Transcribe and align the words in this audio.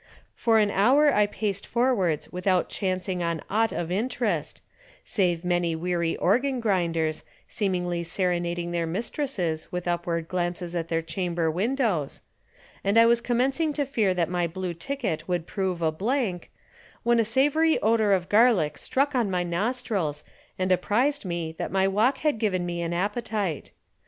For 0.33 0.57
an 0.57 0.71
hour 0.71 1.13
I 1.13 1.27
paced 1.27 1.67
forwards 1.67 2.31
without 2.31 2.69
chancing 2.69 3.21
on 3.21 3.39
aught 3.51 3.71
of 3.71 3.91
interest, 3.91 4.63
save 5.05 5.45
many 5.45 5.75
weary 5.75 6.17
organ 6.17 6.59
grinders, 6.59 7.23
seemingly 7.47 8.03
serenading 8.03 8.71
their 8.71 8.87
mistresses 8.87 9.71
with 9.71 9.87
upward 9.87 10.27
glances 10.27 10.73
at 10.73 10.87
their 10.87 11.03
chamber 11.03 11.51
windows, 11.51 12.21
and 12.83 12.97
I 12.97 13.05
was 13.05 13.21
commencing 13.21 13.73
to 13.73 13.85
fear 13.85 14.15
that 14.15 14.27
my 14.27 14.47
blue 14.47 14.73
ticket 14.73 15.27
would 15.27 15.45
prove 15.45 15.83
a 15.83 15.91
blank, 15.91 16.49
when 17.03 17.19
a 17.19 17.23
savory 17.23 17.79
odor 17.83 18.11
of 18.11 18.27
garlic 18.27 18.79
struck 18.79 19.13
on 19.13 19.29
my 19.29 19.43
nostrils 19.43 20.23
and 20.57 20.71
apprised 20.71 21.25
me 21.25 21.51
that 21.59 21.71
my 21.71 21.87
walk 21.87 22.17
had 22.17 22.39
given 22.39 22.65
me 22.65 22.81
an 22.81 22.91
appetite. 22.91 23.69